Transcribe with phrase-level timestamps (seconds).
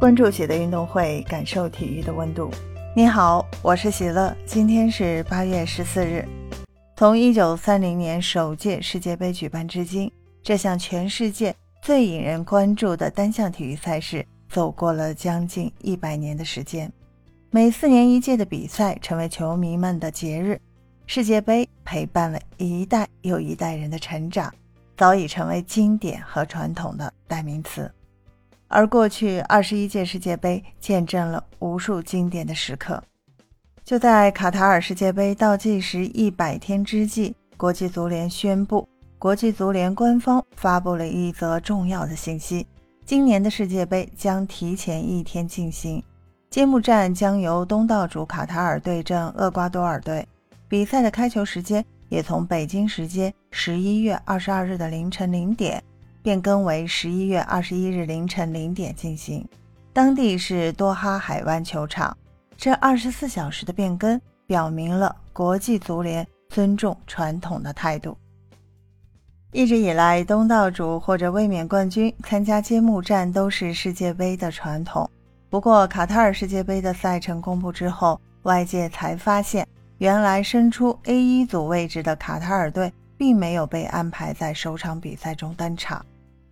[0.00, 2.50] 关注喜乐运动会，感受体育的温度。
[2.96, 4.34] 你好，我是喜乐。
[4.46, 6.26] 今天是八月十四日。
[6.96, 10.10] 从一九三零年首届世界杯举办至今，
[10.42, 16.90] 这项全世界最引人关注的单项体育赛事，走过了将近一百年的时间。
[17.50, 20.58] 每四年一届的比赛，成为球迷们的节日。
[21.06, 24.50] 世界杯陪伴了一代又一代人的成长，
[24.96, 27.92] 早已成为经典和传统的代名词。
[28.70, 33.02] 而过去二十一届世界杯见证了无数经典的时刻。
[33.84, 38.88] 就在卡塔尔世界杯倒计时一百天之际，国际足联宣布，
[39.18, 42.64] 国际足联官方发布了一则重要的信息：
[43.04, 46.00] 今年的世界杯将提前一天进行，
[46.48, 50.24] 揭幕战将由东道主卡塔尔对阵厄瓜多尔队，
[50.68, 55.82] 比赛的开球时间也从北京时间十一月二十二日的凌晨零点。
[56.22, 59.46] 变更为十一月二十一日凌晨零点进行，
[59.92, 62.16] 当地是多哈海湾球场。
[62.56, 68.16] 这二十四小时的变更，表明了国际足联尊重传统的态度。
[69.52, 75.10] 一直以来，东道主或者卫冕冠军参加揭幕战都是世界杯的传统。
[75.48, 79.66] 不过，卡塔尔世界杯的赛程公布之后，外界才发现，
[79.98, 86.04] 原来身处 A 一组位置的卡塔尔队，并没有被安排在首场比赛中登场。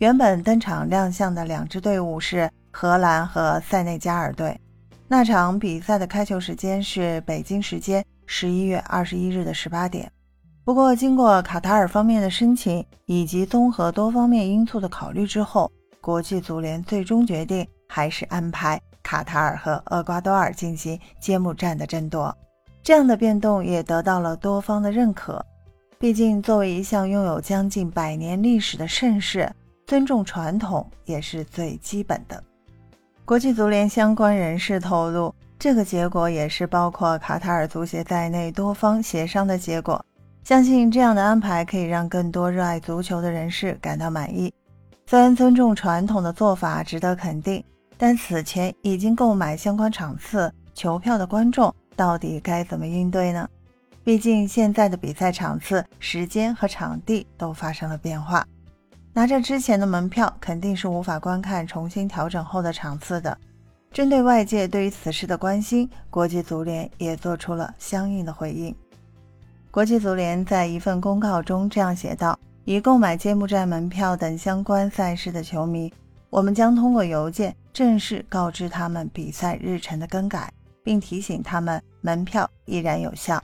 [0.00, 4.58] 原本登场亮相的两支队伍是荷兰和塞内加尔队。
[5.06, 10.10] 那场比赛的开球时间是北京时间十一月二十一日的十八点。
[10.64, 22.34] 不过，经过卡塔尔方面的申请以及综合多方面因素的考虑之后，国际足联最终决定还是安排卡塔尔和厄瓜多尔进行揭幕战的争夺。
[22.82, 25.44] 这样的变动也得到了多方的认可。
[25.98, 29.52] 毕竟，作为一项拥有将近百年历史的盛事。
[29.90, 32.40] 尊重传统也是最基本的。
[33.24, 40.00] 国际足联相关人士透露，这个结果也是包括卡塔尔足协在内多方协商的结果。
[40.44, 44.54] 相信这样的安排可以让更多热爱足球的人士感到满意。
[45.08, 47.64] 虽然尊重传统的做法值得肯定，
[47.98, 53.48] 但此前已经购买相关场次球票的观众到底该怎么应对呢？
[54.04, 58.46] 毕竟现在的比赛场次、时间和场地都发生了变化。
[59.12, 63.36] 拿着之前的门票，肯定是无法观看重新调整后的场次的。
[63.92, 68.74] 针对外界对于此事的关心，国际足联也做出了相应的回应。
[69.72, 75.92] 国际足联在一份公告中这样写道：“已购买揭幕战门票等相关赛事的球迷，
[76.28, 80.52] 我们将通过邮件正式告知他们比赛日程的更改，
[80.84, 83.42] 并提醒他们门票依然有效。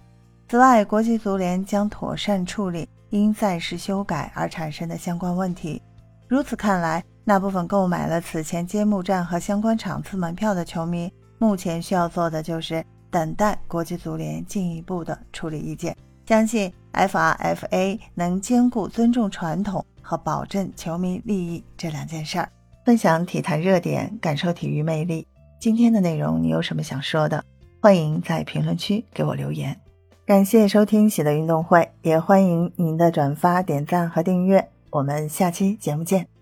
[0.48, 5.80] 此外，国际足联将妥善处理。”因赛事修改而产生的相关问题。
[6.28, 15.96] 如此看来，那部分购买了此前揭幕战和相关场次门票的球迷，目前需要做的就是等待国际足联进一步的处理意见。
[16.26, 22.48] 相信 FRFA 能兼顾尊重传统和保证球迷利益这两件事儿。
[22.84, 25.26] 分享体坛热点，感受体育魅力。
[25.60, 27.44] 今天的内容你有什么想说的？
[27.80, 29.78] 欢迎在评论区给我留言。
[30.26, 34.68] 感谢收听喜乐运动会，也欢迎您的转发、点赞和订阅。
[34.90, 36.35] 我们下期节目见。